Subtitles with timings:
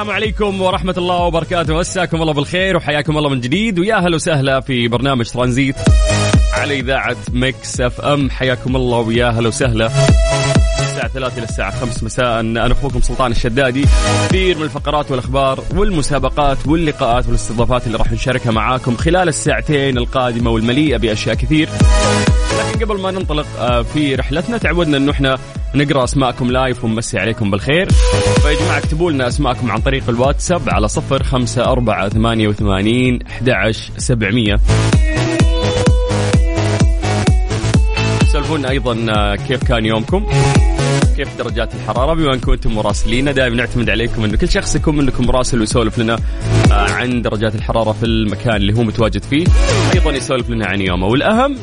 [0.00, 1.74] السلام عليكم ورحمة الله وبركاته.
[1.74, 3.78] مساكم الله بالخير وحياكم الله من جديد.
[3.78, 5.76] ويا هلا وسهلا في برنامج ترانزيت
[6.52, 8.30] على إذاعة Mix FM.
[8.30, 9.86] حياكم الله ويا هلا وسهلا.
[10.80, 12.40] الساعة 3 إلى الساعة 5 مساء.
[12.40, 13.86] أنا أخوكم سلطان الشدادي.
[14.28, 20.96] كثير من الفقرات والأخبار والمسابقات واللقاءات والاستضافات اللي راح نشاركها معاكم خلال الساعتين القادمة والمليئة
[20.96, 21.68] بأشياء كثير.
[22.60, 25.38] لكن قبل ما ننطلق آه، في رحلتنا تعودنا إنه إحنا
[25.74, 27.90] نقرأ أسماءكم لايف ونمسي عليكم بالخير.
[28.42, 33.72] فيا جماعة اكتبوا لنا أسماءكم عن طريق الواتساب على صفر خمسة أربعة ثمانية وثمانين أحد
[33.96, 34.60] سبعمية.
[38.32, 40.26] سولفونا أيضا آه، كيف كان يومكم؟
[41.16, 45.26] كيف درجات الحرارة؟ بما أنكم أنتم مراسلين دائما نعتمد عليكم إنه كل شخص يكون منكم
[45.26, 46.18] مراسل ويسولف لنا
[46.72, 49.44] آه، عن درجات الحرارة في المكان اللي هو متواجد فيه.
[49.94, 51.06] أيضا يسولف لنا عن يومه.
[51.06, 51.56] والأهم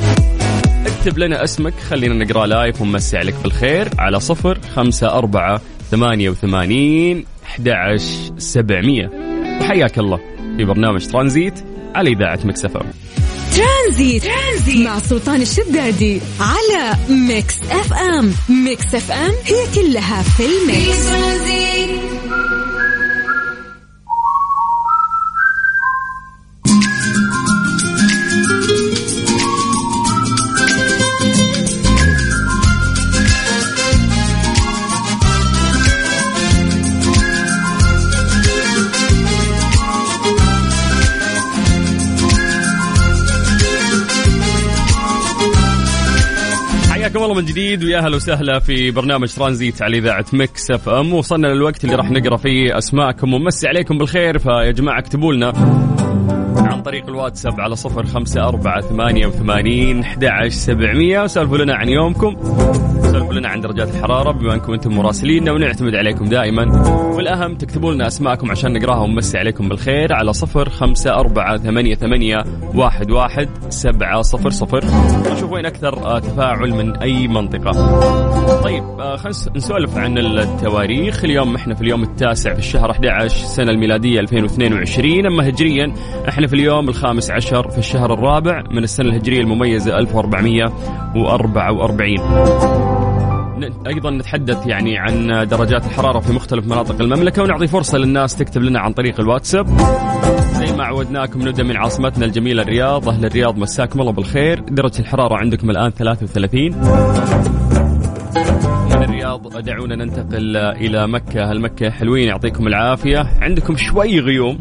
[0.87, 7.25] اكتب لنا اسمك خلينا نقرأ live ونمسي عليك بالخير على صفر خمسة أربعة ثمانية وثمانين
[7.43, 7.97] أحد
[8.37, 9.09] سبعمية.
[9.61, 10.19] وحياك الله
[10.57, 11.53] في برنامج ترانزيت
[11.95, 12.81] على إذاعة Mix FM
[13.55, 14.23] ترانزيت.
[14.23, 18.33] ترانزيت مع سلطان الشدادي على Mix FM.
[18.65, 21.07] Mix FM هي كلها في في ال mix.
[21.07, 22.16] ترانزيت
[47.17, 51.13] حياكم الله من جديد ويا أهلا وسهلا في برنامج ترانزيت على إذاعة Mix FM.
[51.13, 55.53] وصلنا للوقت اللي راح نقرأ فيه أسماءكم ونمسي عليكم بالخير فيا جماعة اكتبوا لنا.
[56.77, 61.23] عن طريق الواتساب على صفر خمسة أربعة ثمانية وثمانين أحد سبعمية.
[61.23, 62.35] وسولفوا لنا عن يومكم.
[63.01, 66.63] سولفوا لنا عن درجات الحرارة بما أنكم أنتم مراسلين ونعتمد عليكم دائما.
[67.15, 72.37] والأهم تكتبوا لنا أسماءكم عشان نقراها ونمسي عليكم بالخير على صفر خمسة أربعة ثمانية ثمانية
[72.75, 74.83] واحد واحد سبعة صفر صفر.
[75.33, 77.71] نشوف وين أكثر آه، تفاعل من أي منطقة.
[78.63, 81.23] طيب آه، خلينا نسولف عن التواريخ.
[81.23, 85.93] اليوم إحنا في اليوم التاسع في الشهر 11 السنة الميلادية 2022 أما هجريا
[86.29, 92.19] إحنا في اليوم الخامس عشر في الشهر الرابع من السنة الهجرية المميزة 1444
[93.59, 98.61] ن- أيضا نتحدث يعني عن درجات الحرارة في مختلف مناطق المملكة ونعطي فرصة للناس تكتب
[98.61, 99.67] لنا عن طريق الواتساب.
[100.53, 103.09] زي ما عودناكم نبدأ من عاصمتنا الجميلة الرياض.
[103.09, 104.59] أهل الرياض مساكم الله بالخير.
[104.59, 106.71] درجة الحرارة عندكم الآن 33
[108.85, 111.43] من الرياض دعونا ننتقل إلى مكة.
[111.49, 113.27] أهل مكة حلوين؟ يعطيكم العافية.
[113.41, 114.59] عندكم شوي غيوم.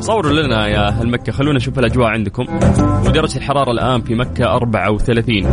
[0.00, 1.32] صوروا لنا يا أهل مكة.
[1.32, 2.46] خلونا نشوف الأجواء عندكم.
[3.06, 5.44] ودرجه الحرارة الآن في مكة 34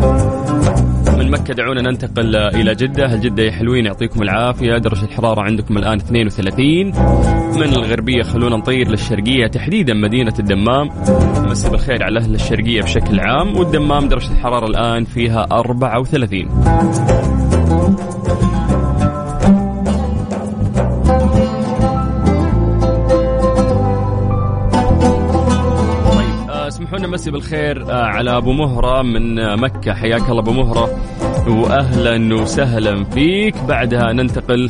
[1.17, 3.05] من مكة دعونا ننتقل إلى جدة.
[3.05, 4.77] هل جدة يا حلوين يعطيكم العافية.
[4.77, 6.87] درجة الحرارة عندكم الآن 32
[7.55, 10.89] من الغربية خلونا نطير للشرقية تحديدا مدينة الدمام.
[11.49, 13.57] مسي بالخير على أهل الشرقية بشكل عام.
[13.57, 16.47] والدمام درجة الحرارة الآن فيها 34
[26.93, 29.93] لنا مسي بالخير آه، على أبو مهرة من آه، مكة.
[29.93, 30.89] حياك الله أبو مهرة
[31.47, 33.55] واهلا وسهلا فيك.
[33.67, 34.69] بعدها ننتقل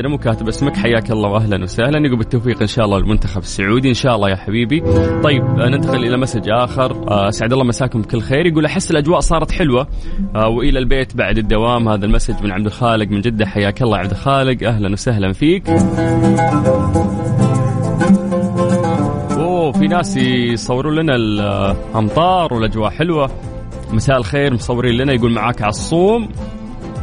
[0.00, 2.06] عندنا مو كاتب اسمك حياك الله واهلا وسهلا.
[2.06, 3.88] يقول بالتوفيق إن شاء الله للمنتخب السعودي.
[3.88, 4.80] إن شاء الله يا حبيبي.
[5.22, 7.10] طيب آه، ننتقل إلى message آخر.
[7.10, 8.46] آه، اسعد الله مساكم بكل خير.
[8.46, 9.88] يقول أحس الأجواء صارت حلوة.
[10.34, 11.88] آه، وإلى البيت بعد الدوام.
[11.88, 13.46] هذا ال message من عبد الخالق من جدة.
[13.46, 14.68] حياك الله عبد الخالق.
[14.68, 15.68] أهلا وسهلا فيك.
[19.30, 23.30] أوه في ناس يصوروا لنا الأمطار والأجواء حلوة.
[23.92, 25.12] مساء الخير مصورين لنا.
[25.12, 26.28] يقول معاك عصوم.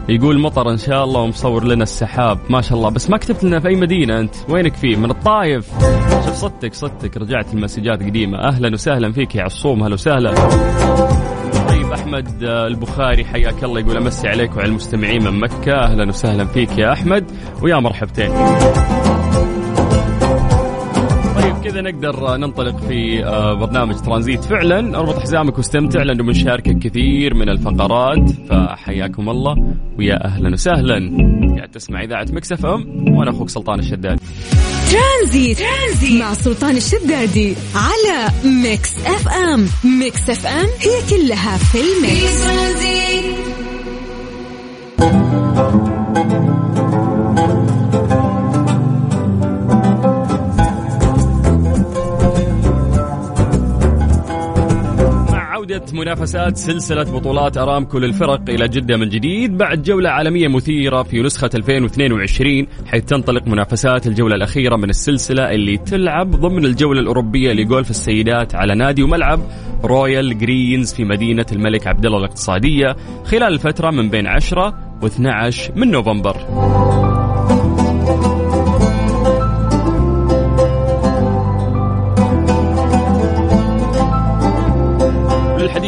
[0.10, 2.40] يقول مطر إن شاء الله ومصور لنا السحاب.
[2.50, 2.90] ما شاء الله.
[2.90, 4.36] بس ما كتبت لنا في أي مدينة أنت.
[4.50, 5.70] وينك فيه؟ من الطايف.
[6.26, 7.18] شوف صدتك صدتك.
[7.18, 9.84] رجعت المسجات قديمه أهلا وسهلا فيك يا عصوم.
[9.84, 10.34] هلا وسهلا.
[11.70, 15.74] طيب أحمد آه، البخاري حياك الله يقول أمسي عليك وعلى المستمعين من مكة.
[15.74, 17.32] أهلا وسهلا فيك يا أحمد.
[17.62, 18.32] ويا مرحبتين.
[21.68, 24.44] كذا نقدر ننطلق في آه، برنامج ترانزيت.
[24.44, 28.30] فعلا أربط حزامك واستمتع لأنه بنشاركك كثير من الفقرات.
[28.50, 30.96] فحياكم الله ويا أهلا وسهلا.
[31.56, 34.20] قاعد تسمع إذاعة Mix FM وأنا أخوك سلطان الشداد
[34.92, 35.58] ترانزيت.
[35.58, 38.30] ترانزيت مع سلطان الشدادي على
[38.64, 39.68] Mix FM.
[40.00, 43.47] Mix FM هي كلها في ال mix ترانزيت.
[55.68, 61.22] عودة منافسات سلسلة بطولات أرامكو للفرق إلى جدة من جديد بعد جولة عالمية مثيرة في
[61.22, 67.90] نسخة 2022 حيث تنطلق منافسات الجولة الأخيرة من السلسلة اللي تلعب ضمن الجولة الأوروبية لجولف
[67.90, 69.40] السيدات على نادي وملعب
[69.84, 75.92] Royal Greens في مدينة الملك عبد الله الاقتصادية خلال الفترة من بين 10 و12 من
[75.92, 77.17] نوفمبر.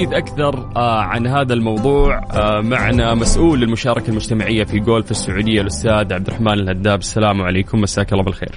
[0.09, 6.13] للحديث أكثر آه، عن هذا الموضوع آه، معنا مسؤول للمشاركة المجتمعية في جولف السعودية الأستاذ
[6.13, 6.99] عبد الرحمن الهداب.
[6.99, 8.55] السلام عليكم مساك الله بالخير.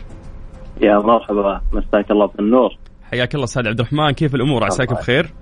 [0.82, 2.76] يا مرحبا مساك الله بالنور.
[3.10, 4.92] حياك الله أستاذ عبد الرحمن كيف الأمور؟ عساك.
[4.92, 5.32] بخير؟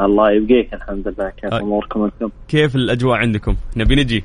[0.00, 1.30] الله يبقيك الحمد لله.
[1.30, 1.60] كيف أي.
[1.60, 4.24] أموركم أنتم؟ كيف الأجواء عندكم؟ نبي نجي.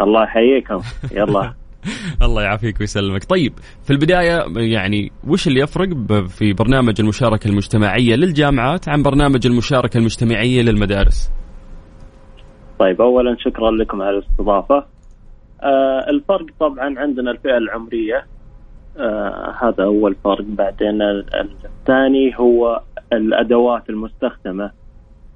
[0.00, 0.80] الله يحييكم.
[1.12, 1.54] يلا.
[2.26, 3.24] الله يعافيك ويسلمك.
[3.24, 3.52] طيب
[3.82, 5.88] في البداية يعني وش اللي يفرق
[6.28, 11.32] في برنامج المشاركة المجتمعية للجامعات عن برنامج المشاركة المجتمعية للمدارس؟
[12.78, 14.84] طيب اولا شكرا لكم على الاستضافة.
[15.62, 18.26] آه الفرق طبعا عندنا الفئة العمرية.
[18.98, 20.44] آه هذا أول فرق.
[20.44, 21.26] بعدين ال-
[21.64, 22.80] الثاني هو
[23.12, 24.70] الأدوات المستخدمة.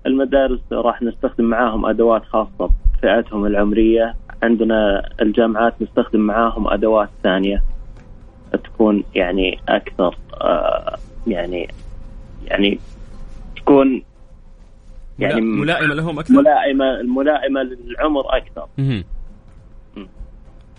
[0.06, 7.62] المدارس راح نستخدم معاهم أدوات خاصة بفئتهم العمرية، عندنا الجامعات نستخدم معاهم أدوات ثانية
[8.64, 11.68] تكون يعني أكثر آه يعني
[12.46, 12.78] يعني
[13.56, 14.02] تكون
[15.18, 18.66] يعني ملا- ملائمة لهم أكثر ملائمة الملائمة للعمر أكثر.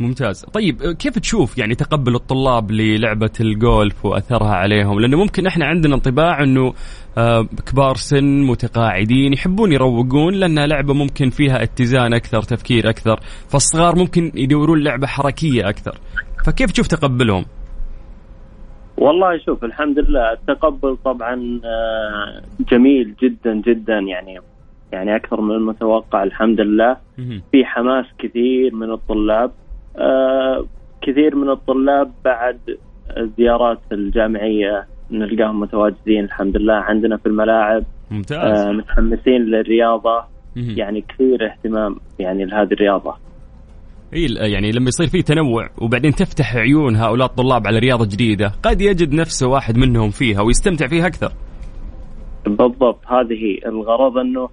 [0.02, 0.46] ممتاز.
[0.46, 6.44] طيب كيف تشوف يعني تقبل الطلاب للعبة الجولف وأثرها عليهم؟ لأنه ممكن إحنا عندنا انطباع
[6.44, 6.74] أنه
[7.18, 13.20] آه، كبار سن متقاعدين يحبون يروقون لأنها لعبة ممكن فيها اتزان أكثر تفكير أكثر
[13.50, 15.98] فالصغار ممكن يدورون لعبة حركية أكثر.
[16.46, 17.46] فكيف تشوف تقبلهم؟
[18.98, 20.34] والله شوف الحمد لله.
[20.34, 22.42] التقبل طبعا آه،
[22.72, 24.40] جميل جدا جدا يعني
[24.92, 26.98] يعني أكثر من المتوقع الحمد لله.
[27.52, 29.52] في حماس كثير من الطلاب.
[31.02, 32.60] كثير من الطلاب بعد
[33.18, 36.74] الزيارات الجامعية نلقاهم متواجدين الحمد لله.
[36.74, 40.24] عندنا في الملاعب آه، ممتاز متحمسين للرياضة.
[40.56, 40.78] مهم.
[40.78, 43.16] يعني كثير اهتمام يعني لهذه الرياضة.
[44.14, 48.82] إيه يعني لما يصير في تنوع وبعدين تفتح عيون هؤلاء الطلاب على رياضة جديدة قد
[48.82, 51.32] يجد نفسه واحد منهم فيها ويستمتع فيها أكثر.
[52.46, 53.00] بالضبط.
[53.08, 54.50] هذه الغرض إنه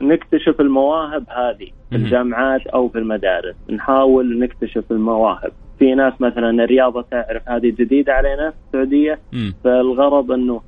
[0.00, 1.96] نكتشف المواهب هذه في.
[1.96, 8.50] الجامعات أو في المدارس نحاول نكتشف المواهب في ناس مثلا الرياضة تعرف هذه جديدة علينا
[8.50, 9.18] في السعودية.
[9.64, 10.60] فالغرض إنه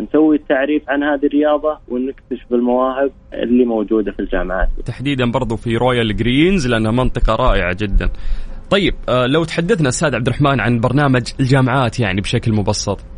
[0.00, 6.16] نسوي التعريف عن هذه الرياضة ونكتشف المواهب اللي موجودة في الجامعات تحديدا برضو في Royal
[6.16, 8.08] Greens لأنها منطقة رائعة جدا.
[8.70, 13.13] طيب آه، لو تحدثنا أستاذ عبد الرحمن عن برنامج الجامعات يعني بشكل مبسط.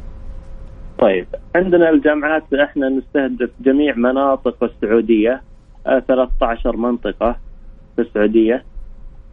[0.98, 5.42] طيب عندنا الجامعات إحنا نستهدف جميع مناطق السعودية
[5.86, 7.36] آه 13 منطقة
[7.96, 8.64] في السعودية.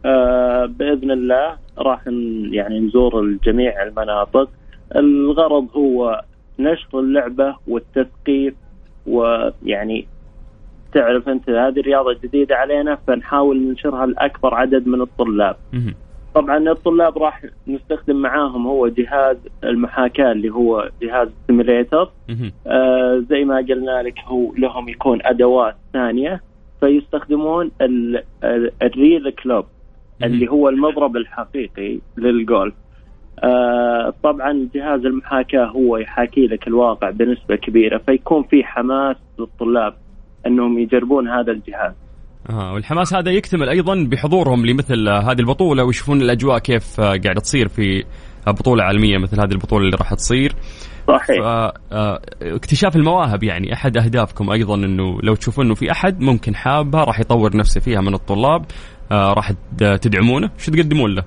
[0.04, 2.06] آه بإذن الله راح
[2.50, 4.50] يعني نزور جميع المناطق.
[4.96, 6.22] الغرض هو
[6.58, 8.54] نشر اللعبة والتثقيف
[9.06, 10.06] ويعني
[10.92, 15.56] تعرف أنت هذه الرياضة جديدة علينا فنحاول ننشرها لأكبر عدد من الطلاب.
[16.34, 22.10] طبعا الطلاب راح نستخدم معاهم هو جهاز المحاكاة اللي هو جهاز simulator.
[22.66, 26.40] آه زي ما قلنا لك هو لهم يكون أدوات ثانية
[26.80, 29.64] فيستخدمون ال- ال- ال real club
[30.24, 32.74] اللي هو المضرب الحقيقي للجولف
[33.44, 39.94] آه طبعا جهاز المحاكاة هو يحاكي لك الواقع بنسبة كبيرة فيكون في حماس للطلاب
[40.46, 41.92] إنهم يجربون هذا الجهاز.
[42.50, 47.40] آه والحماس هذا يكتمل أيضا بحضورهم لمثل آه، هذه البطولة ويشوفون الأجواء كيف آه، قاعدة
[47.40, 48.04] تصير في
[48.48, 50.54] آه، بطولة عالمية مثل هذه البطولة اللي راح تصير.
[51.08, 51.70] صحيح
[52.42, 57.20] اكتشاف المواهب يعني أحد أهدافكم أيضا إنه لو تشوفون إنه في أحد ممكن حابها راح
[57.20, 58.64] يطور نفسه فيها من الطلاب
[59.12, 61.24] آه، راح تدعمونه شو تقدمون له؟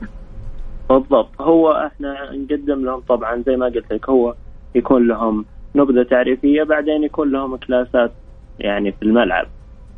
[0.89, 4.35] بالضبط هو إحنا نقدم لهم طبعا زي ما قلت لك هو
[4.75, 5.45] يكون لهم
[5.75, 8.11] نبذة تعريفية بعدين يكون لهم كلاسات
[8.59, 9.47] يعني في الملعب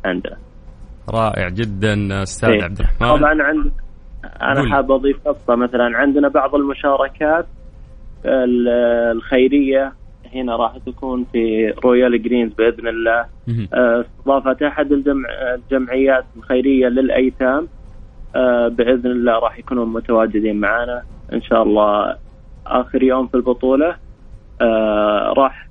[0.04, 0.36] عندنا
[1.10, 2.62] رائع جدا أستاذ إيه.
[2.64, 3.72] عبد الرحمن طبعا عند
[4.42, 5.54] أنا حاب أضيف قصة.
[5.54, 7.46] مثلا عندنا بعض المشاركات
[8.24, 8.68] ال-
[9.16, 9.92] الخيرية
[10.34, 13.24] هنا راح تكون في Royal Greens بإذن الله.
[13.74, 17.68] آه، استضافة أحد الجمع الجمعيات الخيرية للأيتام.
[18.36, 21.02] آه، بإذن الله راح يكونون متواجدين معنا
[21.32, 22.16] إن شاء الله
[22.66, 23.96] آخر يوم في البطولة
[24.62, 25.68] آه، راح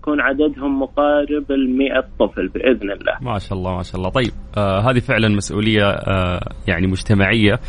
[0.00, 1.88] يكون عددهم مقارب ال 100
[2.18, 3.32] طفل بإذن الله.
[3.32, 4.10] ما شاء الله ما شاء الله.
[4.10, 7.60] طيب آه هذه فعلا مسؤولية آه يعني مجتمعية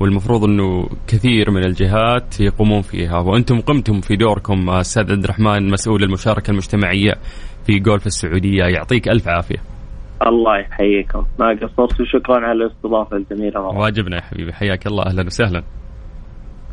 [0.00, 3.18] والمفروض إنه كثير من الجهات يقومون فيها.
[3.18, 7.12] وأنتم قمتم في دوركم آه، أستاذ عبد الرحمن مسؤول المشاركة المجتمعية
[7.66, 8.64] في جولف السعودية.
[8.64, 9.58] يعطيك ألف عافية.
[10.26, 11.26] الله يحييكم.
[11.40, 13.60] ما قصرت وشكرا على الاستضافة الجميلة.
[13.60, 14.52] واجبنا يا حبيبي.
[14.52, 15.06] حياك الله.
[15.06, 15.62] أهلا وسهلا.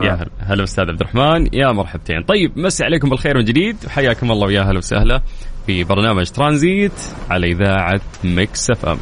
[0.02, 0.16] يا آه.
[0.16, 4.48] هلا هلا أستاذ عبد الرحمن يا مرحبتين طيب مسي عليكم بالخير من جديد وحياكم الله
[4.48, 5.22] ويا هلا وسهلا
[5.66, 6.92] في برنامج ترانزيت
[7.30, 8.98] على إذاعة ميكس اف ام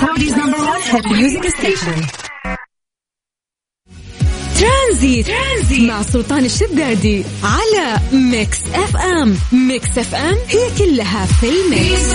[0.00, 2.29] Saudi's number one hit music station.
[4.60, 5.26] ترانزيت.
[5.26, 9.34] ترانزيت مع سلطان الشدادي على Mix FM.
[9.68, 12.14] Mix FM هي كلها في ال mix.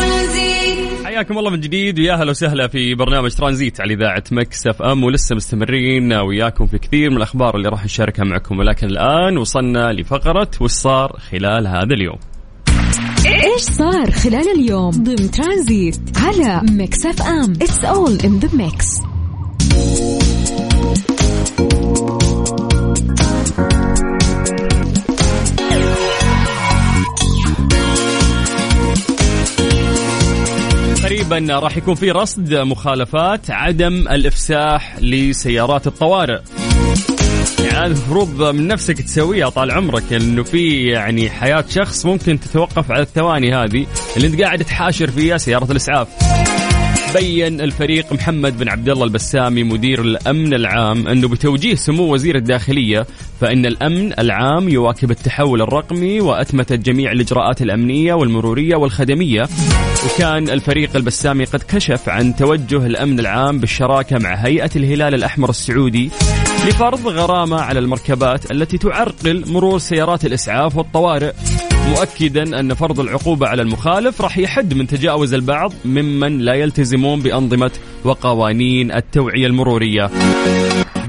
[1.05, 5.35] حياكم الله من جديد ويا هلا وسهلا في برنامج ترانزيت على إذاعة Mix FM ولسه
[5.35, 8.59] مستمرين وياكم في كثير من الأخبار اللي راح نشاركها معكم.
[8.59, 12.17] ولكن الآن وصلنا لفقرة وش صار خلال هذا اليوم.
[13.25, 17.53] إيش صار خلال اليوم؟ ضمن ترانزيت على Mix FM.
[17.61, 18.85] It's all in the mix
[31.31, 36.39] قريبا راح يكون في رصد مخالفات عدم الإفساح لسيارات الطوارئ.
[37.59, 43.01] يعني المفروض من نفسك تسويها طال عمرك لأنه في يعني حياة شخص ممكن تتوقف على
[43.01, 43.85] الثواني هذه
[44.17, 46.07] اللي أنت قاعد تحاشر فيها سيارة الإسعاف.
[47.15, 53.07] بين الفريق محمد بن عبد الله البسامي مدير الأمن العام أنه بتوجيه سمو وزير الداخلية
[53.41, 59.47] فإن الأمن العام يواكب التحول الرقمي واتمتت جميع الإجراءات الأمنية والمرورية والخدمية.
[60.05, 66.11] وكان الفريق البسامي قد كشف عن توجه الأمن العام بالشراكة مع هيئة الهلال الأحمر السعودي
[66.67, 71.31] لفرض غرامة على المركبات التي تعرقل مرور سيارات الإسعاف والطوارئ.
[71.89, 77.71] مؤكدا أن فرض العقوبة على المخالف راح يحد من تجاوز البعض ممن لا يلتزمون بأنظمة
[78.03, 80.09] وقوانين التوعية المرورية.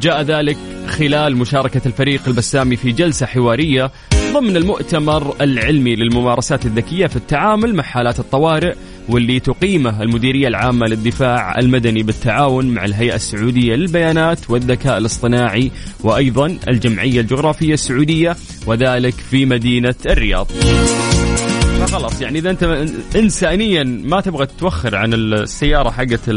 [0.01, 0.57] جاء ذلك
[0.87, 3.91] خلال مشاركة الفريق البسامي في جلسة حوارية
[4.33, 8.75] ضمن المؤتمر العلمي للممارسات الذكية في التعامل مع حالات الطوارئ
[9.09, 15.71] واللي تقيمه المديرية العامة للدفاع المدني بالتعاون مع الهيئة السعودية للبيانات والذكاء الاصطناعي
[16.01, 18.37] وأيضا الجمعية الجغرافية السعودية
[18.67, 20.47] وذلك في مدينة الرياض.
[21.81, 22.63] فخلاص يعني إذا أنت
[23.17, 26.29] انسانيا ما تبغى تتوخر عن السيارة حقت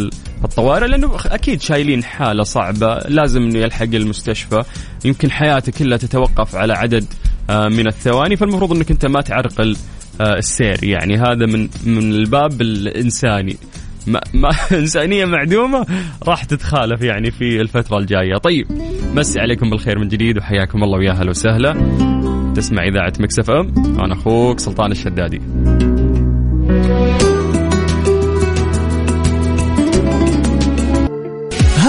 [0.44, 4.64] الطوارئ لأنه أكيد شايلين حالة صعبة لازم إنه يلحق المستشفى
[5.06, 7.06] يمكن حياته كلها تتوقف على عدد
[7.50, 9.78] آه، من الثواني فالمفروض إنك أنت ما تعرقل
[10.22, 10.84] السير.
[10.84, 13.58] يعني هذا من من الباب الإنساني.
[14.08, 14.50] ما, ما
[14.80, 15.86] إنسانية معدومة
[16.24, 18.38] راح تتخالف يعني في الفترة الجاية.
[18.38, 18.68] طيب
[19.16, 21.74] مسي عليكم بالخير من جديد وحياكم الله ويا هلا وسهلا.
[22.56, 23.74] تسمع إذاعة Mix FM.
[24.00, 25.42] أنا أخوك سلطان الشدادي.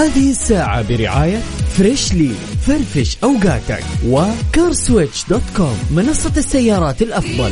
[0.01, 1.37] هذه الساعة برعاية
[1.77, 2.31] Freshly
[2.67, 7.51] فرفش أوقاتك و CarSwitch dot com منصة السيارات الأفضل.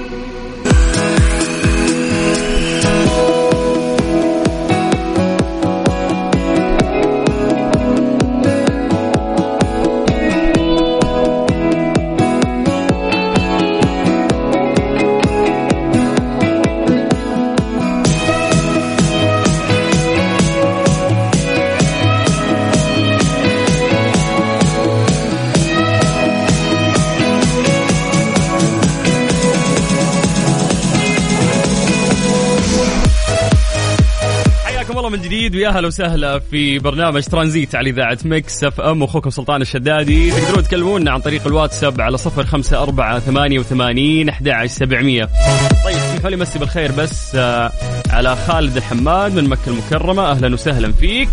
[35.51, 39.03] جديد ويا أهلا وسهلا في برنامج ترانزيت على إذاعة Mix FM.
[39.03, 40.31] أخوكم سلطان الشدادي.
[40.31, 45.29] تقدرون تكلمونا عن طريق الواتساب على صفر خمسة أربعة ثمانية وثمانين أحد سبعمية.
[45.85, 47.71] طيب اسمحوا لي مسي بالخير بس آه
[48.09, 50.31] على خالد الحماد من مكة المكرمة.
[50.31, 51.29] أهلا وسهلا فيك.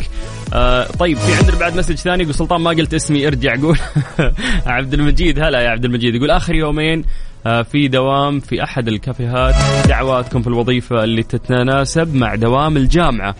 [0.54, 3.78] آه طيب في عندنا بعد message ثاني يقول سلطان ما قلت اسمي ارجع قول.
[4.66, 6.14] عبد المجيد هلا يا عبد المجيد.
[6.14, 7.04] يقول آخر يومين
[7.46, 9.54] آه، في دوام في أحد الكافيهات.
[9.88, 13.34] دعواتكم في الوظيفة اللي تتناسب مع دوام الجامعة.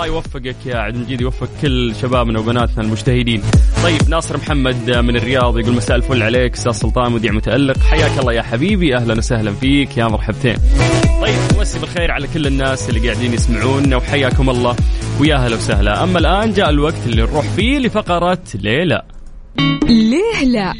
[0.00, 3.42] الله يوفقك يا عبد المجيد يوفق كل شبابنا وبناتنا المجتهدين.
[3.82, 7.78] طيب ناصر محمد من الرياض يقول مساء الفل عليك أستاذ سلطان مذيع متألق.
[7.78, 10.56] حياك الله يا حبيبي أهلا وسهلا فيك يا مرحبتين.
[11.22, 14.76] طيب مسي بالخير على كل الناس اللي قاعدين يسمعونا وحياكم الله
[15.20, 16.04] ويا هلا وسهلا.
[16.04, 19.02] أما الآن جاء الوقت اللي نروح فيه لفقرة ليلى.
[19.88, 20.74] ليه لا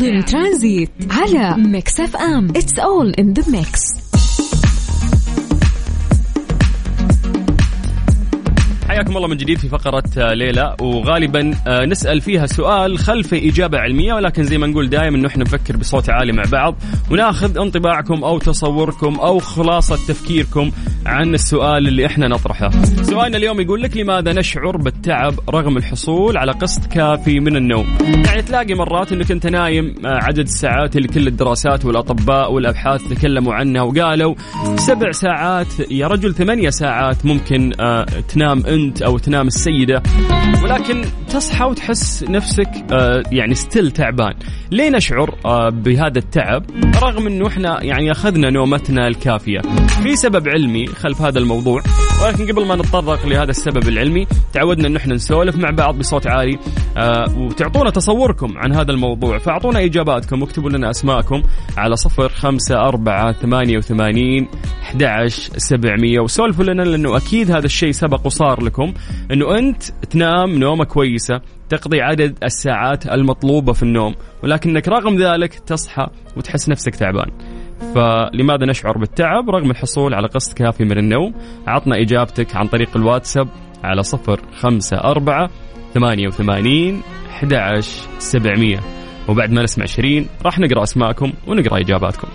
[0.00, 2.48] ضمن ترانزيت على Mix FM.
[2.56, 4.03] It's all in the mix
[8.94, 10.76] حياكم الله من جديد في فقرة آه، ليه لا.
[10.80, 15.76] وغالبا آه، نسأل فيها سؤال خلف إجابة علمية ولكن زي ما نقول دائما إحنا نفكر
[15.76, 16.74] بصوت عالي مع بعض
[17.10, 20.70] وناخذ انطباعكم أو تصوركم أو خلاصة تفكيركم
[21.06, 22.70] عن السؤال اللي إحنا نطرحه.
[23.02, 27.86] سؤالنا اليوم يقول لك لماذا نشعر بالتعب رغم الحصول على قسط كافي من النوم؟
[28.26, 33.54] يعني تلاقي مرات أنك أنت نايم آه، عدد الساعات اللي كل الدراسات والأطباء والأبحاث تكلموا
[33.54, 34.34] عنها وقالوا
[34.76, 37.72] سبع ساعات يا رجل ثمانية ساعات ممكن
[38.28, 40.02] تنام انت أو تنام السيدة
[40.64, 44.34] ولكن تصحى وتحس نفسك آه، يعني ستيل تعبان.
[44.70, 46.64] ليه نشعر آه، بهذا التعب؟
[47.02, 49.60] رغم إنه إحنا يعني أخذنا نومتنا الكافية.
[50.02, 51.82] في سبب علمي خلف هذا الموضوع.
[52.22, 56.58] ولكن قبل ما نتطرق لهذا السبب العلمي تعودنا انه إحنا نسولف مع بعض بصوت عالي
[56.96, 59.38] آه، وتعطونا تصوركم عن هذا الموضوع.
[59.38, 61.42] فأعطونا إجاباتكم واكتبوا لنا أسماءكم
[61.76, 64.48] على صفر خمسة أربعة ثمانية وثمانين
[64.82, 68.94] 11 700 وسولفوا لنا لأنه أكيد هذا الشيء سبق وصار لكم
[69.32, 76.06] إنه أنت تنام نومة كويسة تقضي عدد الساعات المطلوبة في النوم ولكنك رغم ذلك تصحى
[76.36, 77.53] وتحس نفسك تعبان.
[77.94, 81.34] فلماذا نشعر بالتعب رغم الحصول على قسط كافي من النوم؟
[81.66, 83.48] عطنا إجابتك عن طريق الواتساب
[83.84, 85.50] على صفر خمسة أربعة
[85.94, 87.80] ثمانية وثمانين أحد
[88.18, 88.80] سبعمية.
[89.28, 92.28] وبعد ما نسمع شيرين راح نقرأ أسماءكم ونقرأ إجاباتكم.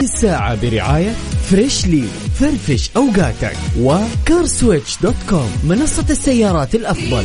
[0.00, 1.10] الساعة برعاية
[1.50, 2.02] Freshly
[2.34, 7.24] فرفش أوقاتك و CarSwitch dot com منصة السيارات الأفضل.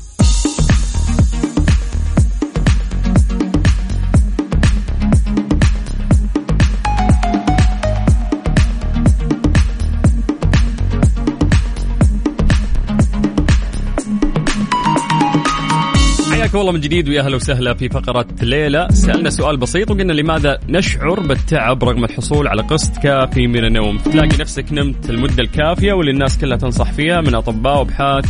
[16.51, 20.13] حياكم الله من جديد ويا أهلا وسهلا في فقرة ليه لا، سألنا سؤال بسيط وقلنا
[20.13, 25.93] لماذا نشعر بالتعب رغم الحصول على قسط كافي من النوم؟ تلاقي نفسك نمت المدة الكافية
[25.93, 28.25] واللي الناس كلها تنصح فيها من أطباء وأبحاث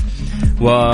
[0.62, 0.92] و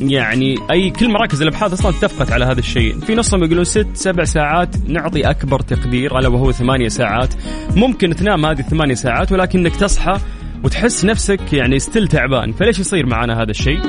[0.00, 4.24] يعني أي كل مراكز الأبحاث أصلا اتفقت على هذا الشيء، في نصهم يقولون ست سبع
[4.24, 7.34] ساعات نعطي أكبر تقدير ألا وهو ثمانية ساعات،
[7.76, 10.20] ممكن تنام هذه الثمانية ساعات ولكنك تصحى
[10.64, 12.52] وتحس نفسك يعني ستيل تعبان.
[12.52, 13.80] فليش يصير معنا هذا الشيء؟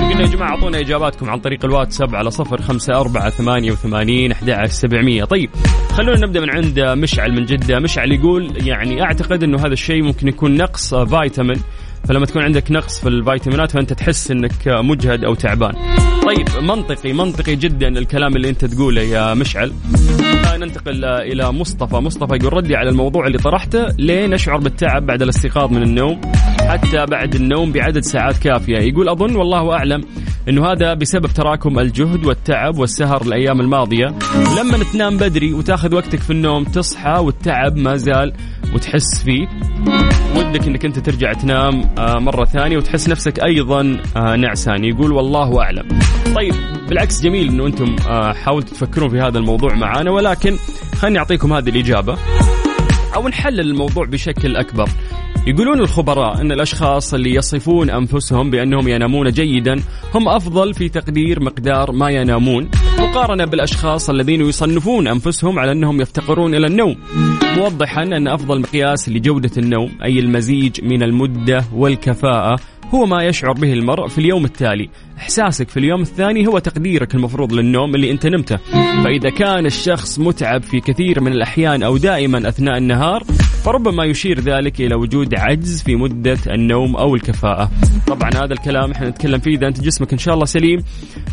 [0.00, 4.66] قلنا يا جماعة أعطونا إجاباتكم عن طريق الواتساب على صفر خمسة أربعة ثمانية وثمانين أحد
[4.66, 5.24] سبعمية.
[5.24, 5.50] طيب
[5.92, 7.78] خلونا نبدأ من عند مشعل من جدة.
[7.78, 11.60] مشعل يقول يعني أعتقد أنه هذا الشيء ممكن يكون نقص فيتامين.
[12.08, 15.74] فلما تكون عندك نقص في الفيتامينات فأنت تحس إنك مجهد أو تعبان.
[16.28, 19.72] طيب منطقي منطقي جدا الكلام اللي أنت تقوله يا مشعل.
[20.58, 25.70] ننتقل إلى مصطفى، مصطفى يقول ردي على الموضوع اللي طرحته، ليه نشعر بالتعب بعد الاستيقاظ
[25.72, 26.20] من النوم؟
[26.68, 30.04] حتى بعد النوم بعدد ساعات كافية، يقول أظن والله أعلم
[30.48, 34.06] إنه هذا بسبب تراكم الجهد والتعب والسهر الأيام الماضية،
[34.58, 38.32] لما تنام بدري وتاخذ وقتك في النوم تصحى والتعب ما زال
[38.74, 39.48] وتحس فيه.
[40.36, 44.84] ودك إنك أنت ترجع تنام آه، مرة ثانية وتحس نفسك أيضا آه، نعسان.
[44.84, 45.88] يقول والله أعلم.
[46.36, 46.54] طيب
[46.88, 50.56] بالعكس جميل إنه أنتم آه، حاولتوا تفكرون في هذا الموضوع معانا ولكن
[50.96, 52.18] خليني أعطيكم هذه الإجابة.
[53.14, 54.88] أو نحلل الموضوع بشكل أكبر.
[55.48, 59.76] يقولون الخبراء إن الأشخاص اللي يصفون أنفسهم بأنهم ينامون جيدا
[60.14, 66.54] هم أفضل في تقدير مقدار ما ينامون مقارنة بالأشخاص الذين يصنفون أنفسهم على أنهم يفتقرون
[66.54, 66.96] إلى النوم.
[67.56, 72.56] موضحا أن أفضل مقياس لجودة النوم أي المزيج من المدة والكفاءة
[72.94, 74.88] هو ما يشعر به المرء في اليوم التالي.
[75.18, 78.56] إحساسك في اليوم الثاني هو تقديرك المفروض للنوم اللي أنت نمته.
[79.04, 83.24] فإذا كان الشخص متعب في كثير من الأحيان أو دائما أثناء النهار
[83.64, 87.70] فربما يشير ذلك إلى وجود عجز في مدة النوم أو الكفاءة.
[88.06, 90.84] طبعا هذا الكلام إحنا نتكلم فيه إذا أنت جسمك إن شاء الله سليم.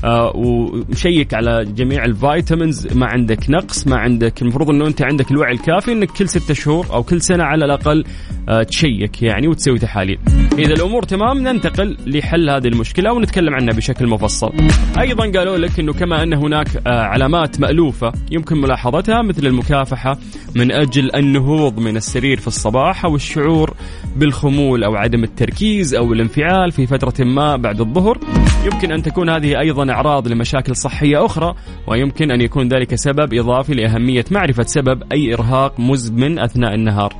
[0.06, 2.94] آه ومشيك على جميع الفيتامينز.
[2.94, 6.86] ما عندك نقص ما عندك المفروض إنه أنت عندك الوعي الكافي إنك كل ستة شهور
[6.94, 8.04] أو كل سنة على الأقل
[8.50, 10.20] آه تشيك يعني وتسوي تحاليل.
[10.60, 14.53] إذا الأمور تمام ننتقل لحل هذه المشكلة ونتكلم عنها بشكل مفصل.
[14.99, 20.17] أيضا قالوا لك إنه كما أن هناك آه علامات مألوفة يمكن ملاحظتها مثل المكافحة
[20.55, 23.73] من أجل النهوض من السرير في الصباح أو الشعور
[24.15, 28.19] بالخمول أو عدم التركيز أو الانفعال في فترة ما بعد الظهر.
[28.65, 31.55] يمكن أن تكون هذه أيضا أعراض لمشاكل صحية أخرى
[31.88, 37.13] ويمكن أن يكون ذلك سبب إضافي لأهمية معرفة سبب أي إرهاق مزمن أثناء النهار.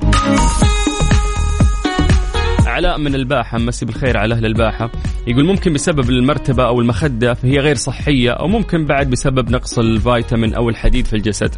[2.76, 4.90] علاء من الباحة مسي بالخير على أهل الباحة.
[5.26, 10.54] يقول ممكن بسبب المرتبة أو المخدة فهي غير صحية أو ممكن بعد بسبب نقص الفيتامين
[10.54, 11.54] أو الحديد في الجسد.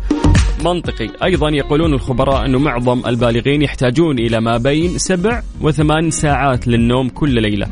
[0.64, 1.11] منطقي.
[1.24, 7.42] أيضا يقولون الخبراء أنه معظم البالغين يحتاجون إلى ما بين سبع وثمان ساعات للنوم كل
[7.42, 7.68] ليلة.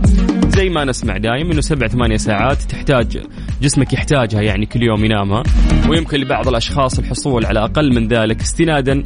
[0.57, 3.23] زي ما نسمع دايم إنه سبع ثمانية ساعات تحتاج
[3.63, 5.43] جسمك يحتاجها يعني كل يوم ينامها.
[5.89, 9.03] ويمكن لبعض الأشخاص الحصول على أقل من ذلك استنادا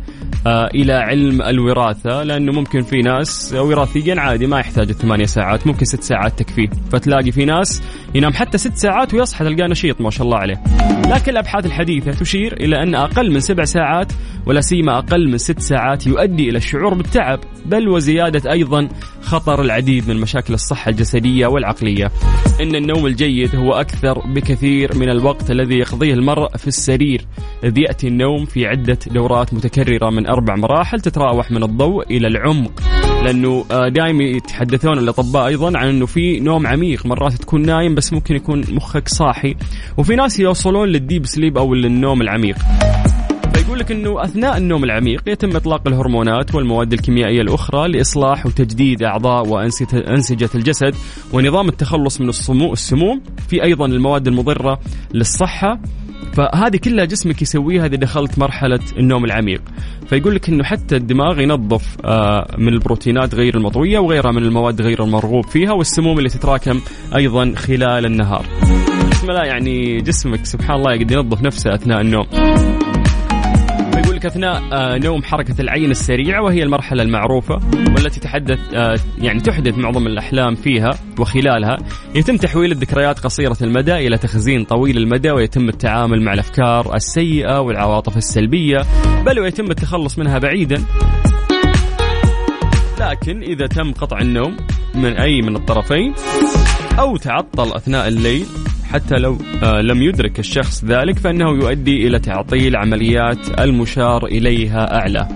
[0.47, 5.85] آه إلى علم الوراثة لأنه ممكن في ناس وراثيا عادي ما يحتاج الثمانية ساعات ممكن
[5.85, 7.83] ست ساعات تكفيه فتلاقي في ناس
[8.15, 10.63] ينام حتى ست ساعات ويصحى تلقاه نشيط ما شاء الله عليه.
[11.11, 14.13] لكن الأبحاث الحديثة تشير إلى أن أقل من سبع ساعات
[14.47, 18.89] ولا سيما أقل من ست ساعات يؤدي إلى الشعور بالتعب بل وزيادة أيضا
[19.21, 22.11] خطر العديد من مشاكل الصحة الجسدية والعقلية.
[22.61, 27.27] إن النوم الجيد هو أكثر بكثير من الوقت الذي يقضيه المرء في السرير.
[27.65, 32.81] إذ يأتي النوم في عدة دورات متكررة من أربع مراحل تتراوح من الضوء إلى العمق.
[33.25, 38.35] لأنه دائما يتحدثون الأطباء أيضا عن إنه في نوم عميق مرات تكون نايم بس ممكن
[38.35, 39.57] يكون مخك صاحي.
[39.99, 42.57] وفي ناس يوصلون للديب سليب أو للنوم العميق.
[43.55, 49.47] فيقول لك إنه أثناء النوم العميق يتم إطلاق الهرمونات والمواد الكيميائية الأخرى لإصلاح وتجديد أعضاء
[49.47, 50.95] وانسجه الجسد
[51.33, 54.81] ونظام التخلص من السموم في أيضا المواد المضرة
[55.15, 55.81] للصحة.
[56.33, 59.63] فهذه كلها جسمك يسويها إذا دخلت مرحلة النوم العميق.
[60.09, 61.97] فيقول لك إنه حتى الدماغ ينظف
[62.59, 66.81] من البروتينات غير المطوية وغيرها من المواد غير المرغوب فيها والسموم اللي تتراكم
[67.17, 68.45] أيضا خلال النهار.
[69.21, 72.27] بسم الله يعني جسمك سبحان الله يقدر ينظف نفسه أثناء النوم.
[73.97, 74.63] يقول لك أثناء
[74.99, 78.59] نوم حركة العين السريعة وهي المرحلة المعروفة والتي تحدث
[79.19, 81.79] يعني تحدث معظم الأحلام فيها وخلالها.
[82.15, 88.17] يتم تحويل الذكريات قصيرة المدى إلى تخزين طويل المدى ويتم التعامل مع الأفكار السيئة والعواطف
[88.17, 88.79] السلبية
[89.27, 90.85] بل ويتم التخلص منها بعيدا.
[93.01, 94.57] لكن إذا تم قطع النوم
[94.95, 96.15] من أي من الطرفين
[97.01, 98.47] أو تعطل أثناء الليل
[98.91, 105.29] حتى لو لم يدرك الشخص ذلك فإنه يؤدي إلى تعطيل عمليات المشار إليها أعلى.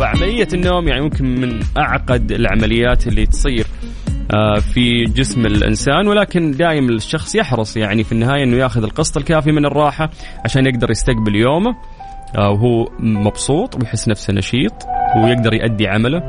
[0.00, 3.66] وعملية النوم يعني ممكن من أعقد العمليات اللي تصير
[4.60, 9.66] في جسم الإنسان ولكن دائما الشخص يحرص يعني في النهاية إنه يأخذ القسط الكافي من
[9.66, 10.10] الراحة
[10.44, 11.76] عشان يقدر يستقبل يومه
[12.38, 14.72] وهو مبسوط ويحس نفسه نشيط
[15.16, 16.22] ويقدر يؤدي عمله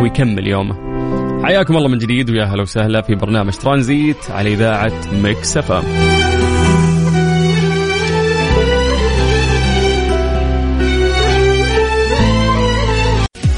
[0.00, 0.91] ويكمل يومه.
[1.42, 5.84] حياكم الله من جديد ويا هلا وسهلا في برنامج ترانزيت على إذاعة Mix FM.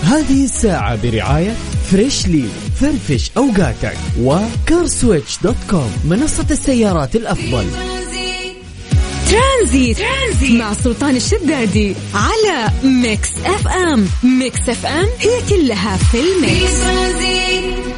[0.03, 1.51] هذه الساعة برعاية
[1.91, 2.45] Freshly
[2.81, 7.65] فرفش أوقاتك و CarSwitch dot com منصة السيارات الأفضل
[9.31, 9.99] ترانزيت.
[9.99, 12.71] ترانزيت مع سلطان الشدادي على
[13.03, 14.07] Mix FM.
[14.39, 16.85] Mix FM هي كلها في ال mix.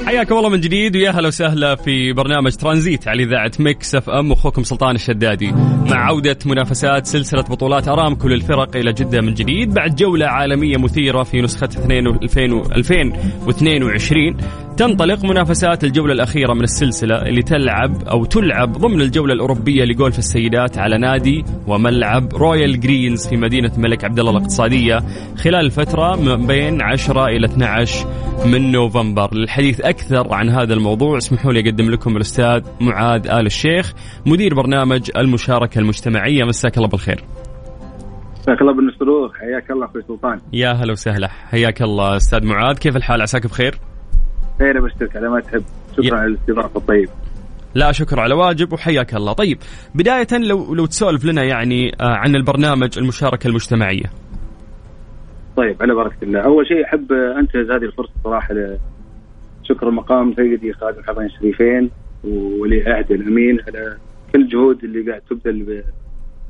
[0.07, 4.33] حياكم الله من جديد ويا هلا وسهلا في برنامج ترانزيت على إذاعة Mix FM.
[4.33, 5.53] أخوكم سلطان الشدادي
[5.91, 11.23] مع عودة منافسات سلسلة بطولات ارامكو للفرق إلى جدة من جديد بعد جولة عالمية مثيرة
[11.23, 14.37] في نسخة 2022
[14.77, 20.79] تنطلق منافسات الجولة الأخيرة من السلسلة اللي تلعب أو تلعب ضمن الجولة الأوروبية لجولف السيدات
[20.79, 24.99] على نادي وملعب Royal Greens في مدينة الملك عبد الله الاقتصادية
[25.37, 28.07] خلال الفترة من بين 10 إلى 12
[28.47, 29.35] من نوفمبر.
[29.35, 33.93] للحديث أكثر عن هذا الموضوع اسمحوا لي أقدم لكم الأستاذ معاذ آل الشيخ
[34.27, 36.45] مدير برنامج المشاركة المجتمعية.
[36.45, 37.25] مساك الله بالخير.
[38.41, 40.41] مساك الله بالسرور حياك الله أخوي سلطان.
[40.53, 43.79] يا هلا وسهلا حياك الله أستاذ معاذ كيف الحال؟ عساك بخير؟
[44.59, 45.63] خير بشترك على ما تحب.
[45.97, 47.13] شكرا على الاستضافة الطيبه
[47.75, 49.33] لا شكر على واجب وحياك الله.
[49.33, 49.59] طيب
[49.95, 54.11] بداية لو لو تسولف لنا يعني عن البرنامج المشاركة المجتمعية.
[55.57, 56.41] طيب على بركة الله.
[56.41, 58.55] أول شيء أحب أنتهز هذه الفرصة صراحة
[59.63, 61.91] شكر مقام سيدي خادم الحرمين الشريفين
[62.25, 63.97] وولي عهد الأمين على
[64.33, 65.83] كل الجهود اللي قاعد تبذل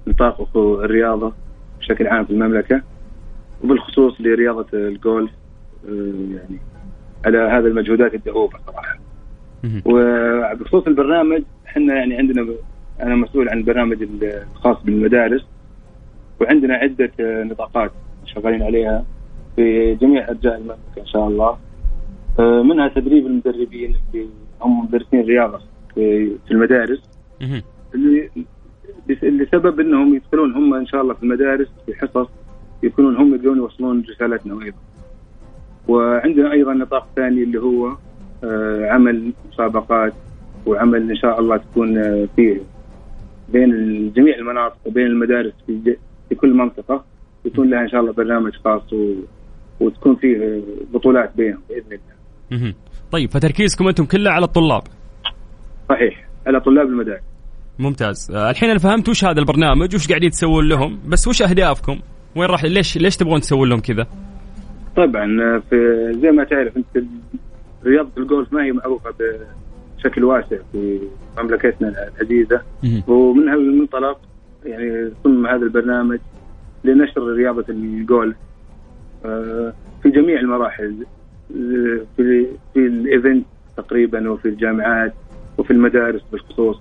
[0.06, 1.32] بنطاق الرياضة
[1.80, 2.82] بشكل عام في المملكة
[3.64, 5.30] وبالخصوص لرياضة الجولف.
[5.88, 5.90] آه،
[6.34, 6.58] يعني
[7.24, 8.98] على هذا المجهودات الدؤوبه صراحة.
[9.85, 12.46] وبخصوص البرنامج إحنا يعني عندنا.
[13.02, 15.46] أنا مسؤول عن البرنامج الخاص بالمدارس
[16.40, 17.90] وعندنا عدة آه، نطاقات
[18.24, 19.05] شغالين عليها
[19.57, 21.59] في جميع أرجاء المملكة إن شاء الله
[22.38, 24.26] آه، منها تدريب المدربين اللي
[24.61, 25.61] هم مدرسين رياضه
[25.94, 27.02] في المدارس.
[27.94, 28.31] اللي
[29.22, 32.29] لسبب إنهم يدخلون هم إن شاء الله في المدارس في حصص
[32.83, 34.76] يكونون هم يقدرون يوصلون رسالتنا أيضا.
[35.88, 37.96] وعندنا أيضا نطاق ثاني اللي هو
[38.44, 40.12] آه، عمل مسابقات
[40.66, 42.61] وعمل إن شاء الله تكون آه، فيه
[43.49, 43.70] بين
[44.16, 45.96] جميع المناطق وبين المدارس في,
[46.29, 47.05] في كل منطقة
[47.44, 49.14] يكون لها إن شاء الله برنامج خاص و...
[49.81, 50.62] وتكون فيه
[50.94, 51.99] بطولات بينهم بإذن
[52.51, 52.75] الله.
[53.12, 54.83] طيب فتركيزكم أنتم كله على الطلاب.
[55.88, 57.22] صحيح على طلاب المدارس.
[57.79, 58.31] ممتاز.
[58.31, 61.99] آه، الحين أنا فهمت وش هذا البرنامج وش قاعدين تسوون لهم بس وش أهدافكم؟
[62.37, 64.07] وين راح ليش ليش تبغون تسوون لهم كذا؟
[64.96, 67.04] طبعا في زي ما تعرف أنت
[67.85, 69.14] رياضة الجولف ما هي معروفة
[69.98, 71.00] بشكل واسع في
[71.38, 72.61] مملكتنا العزيزة.
[73.09, 74.20] ومن هذا المنطلق
[74.66, 76.18] يعني صمم هذا البرنامج
[76.85, 78.37] لنشر رياضة الجولف
[79.24, 81.06] آه، في جميع المراحل
[82.16, 85.14] في في الإيفنت تقريبا وفي الجامعات
[85.59, 86.80] وفي المدارس بالخصوص.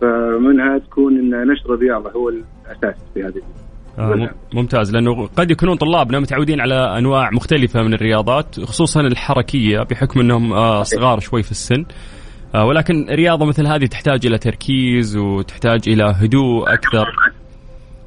[0.00, 3.42] فمنها تكون إن نشر الرياضة هو الأساس في هذه
[4.54, 4.92] ممتاز.
[4.94, 10.82] لأنه قد يكونون طلابنا متعودين على أنواع مختلفة من الرياضات خصوصا الحركية بحكم أنهم آه،
[10.82, 11.84] صغار شوي في السن.
[12.54, 17.06] آه، ولكن رياضة مثل هذه تحتاج إلى تركيز وتحتاج إلى هدوء أكثر.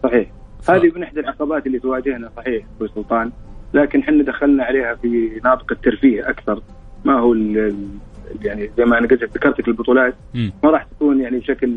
[0.03, 0.27] صحيح.
[0.69, 3.31] هذه من إحدى العقبات اللي تواجهنا صحيح أبو سلطان.
[3.73, 6.61] لكن إحنا دخلنا عليها في ناطق الترفيه أكثر.
[7.05, 7.75] ما هو ال-
[8.41, 10.15] يعني زي ما أنا قلت ذكرت لك البطولات.
[10.63, 11.73] ما راح تكون يعني بشكل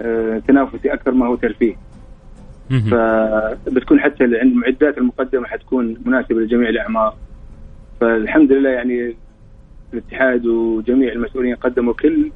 [0.00, 1.74] آه، تنافسي أكثر ما هو ترفيه.
[2.70, 7.14] فبتكون حتى عند المعدات المقدمة حتكون مناسبة لجميع الأعمار.
[8.00, 9.16] فالحمد لله يعني
[9.92, 12.30] الاتحاد وجميع المسؤولين قدموا كل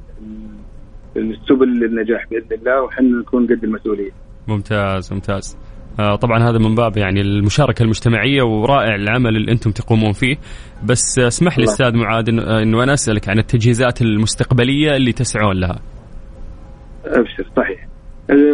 [1.17, 4.11] السبل للنجاح بإذن الله وحنا نكون قد المسؤوليه
[4.47, 5.57] ممتاز ممتاز.
[5.99, 10.35] آه، طبعا هذا من باب يعني المشاركة المجتمعية ورائع العمل اللي أنتم تقومون فيه.
[10.85, 11.63] بس اسمح لي.
[11.63, 15.79] أستاذ معاذ إنه أنا أسألك عن التجهيزات المستقبلية اللي تسعون لها.
[17.05, 17.88] أبشر صحيح.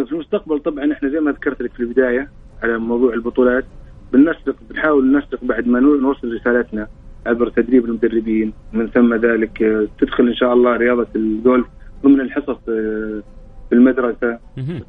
[0.04, 2.28] في المستقبل طبعا إحنا زي ما ذكرت لك في البداية
[2.62, 3.64] على موضوع البطولات
[4.12, 6.88] بنسلك بنحاول نسلك بعد ما نو- نوصل رسالتنا
[7.26, 11.66] عبر تدريب المدربين من ثم ذلك آه، تدخل إن شاء الله رياضة الجولف
[12.02, 13.22] ضمن الحصص آه،
[13.68, 14.38] في المدرسة.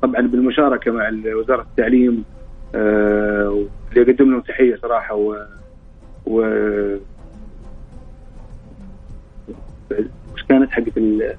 [0.01, 2.23] طبعا بالمشاركة مع وزارة التعليم
[2.75, 5.45] آه، اللي يقدم لهم تحية صراحة و,
[6.25, 6.41] و...
[10.33, 11.33] وش كانت حقت ال...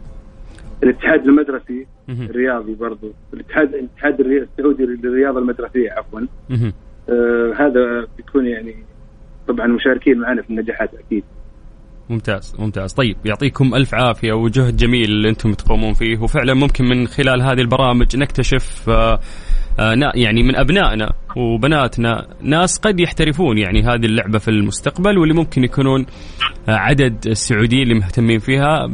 [0.83, 1.87] الاتحاد المدرسي.
[2.09, 3.13] الرياضي برضو.
[3.35, 6.21] الاتحاد الاتحاد السعودي للرياضة المدرسية عفوا.
[7.09, 8.75] آه هذا بيكون يعني
[9.49, 11.25] طبعا مشاركين معنا في النجاحات أكيد.
[12.11, 12.93] ممتاز ممتاز.
[12.93, 14.33] طيب يعطيكم ألف عافية.
[14.33, 16.19] وجهد جميل اللي أنتم تقومون فيه.
[16.19, 19.21] وفعلا ممكن من خلال هذه البرامج نكتشف آه،
[20.15, 26.07] يعني من أبنائنا وبناتنا ناس قد يحترفون يعني هذه اللعبة في المستقبل واللي ممكن يكونون
[26.69, 28.87] آه، عدد السعوديين اللي مهتمين فيها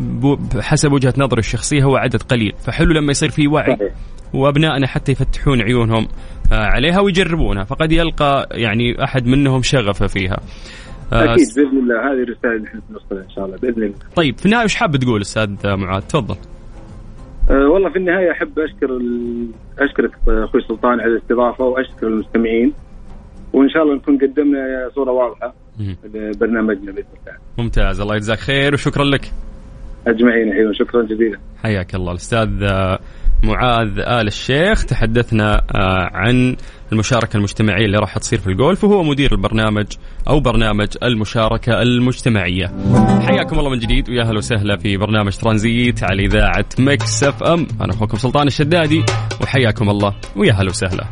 [0.54, 2.52] بحسب وجهة نظري الشخصية هو عدد قليل.
[2.58, 3.92] فحلو لما يصير في وعي صحيح.
[4.34, 6.08] وأبنائنا حتى يفتحون عيونهم
[6.52, 7.64] آه، عليها ويجربونها.
[7.64, 10.40] فقد يلقى يعني أحد منهم شغفه فيها.
[11.12, 12.12] آه، أكيد بإذن الله.
[12.12, 13.96] هذه الرساله اللي إحنا بنوصلها إن شاء الله بإذن الله.
[14.16, 16.36] طيب في النهايه وش حاب تقول أستاذ معاذ؟ تفضل.
[17.50, 19.46] أه والله في النهاية أحب أشكر ال...
[19.78, 22.72] أشكرك أخوي سلطان على الاستضافة وأشكر المستمعين
[23.52, 25.54] وإن شاء الله نكون قدمنا صورة واضحة.
[26.14, 27.38] لبرنامجنا بإذن الله.
[27.58, 29.32] ممتاز الله يجزاك خير وشكرا لك.
[30.06, 31.38] أجمعين أيوه شكرا جزيلا.
[31.62, 32.10] حياك الله.
[32.12, 32.98] الأستاذ آه،
[33.44, 36.56] معاذ آل الشيخ تحدثنا آه، عن
[36.94, 39.86] المشاركة المجتمعية اللي راح تصير في الجولف وهو مدير البرنامج
[40.28, 42.72] أو برنامج المشاركة المجتمعية.
[43.26, 47.66] حياكم الله من جديد ويا هلا وسهلا في برنامج ترانزيت على إذاعة Mix FM.
[47.80, 49.04] أنا أخوكم سلطان الشدادي
[49.42, 51.04] وحياكم الله ويا هلا وسهلا.